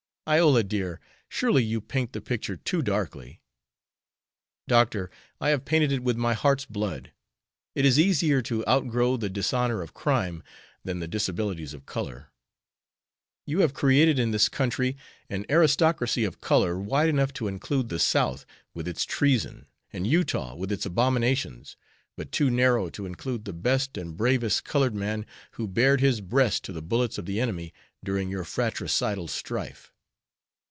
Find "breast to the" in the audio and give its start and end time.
26.21-26.81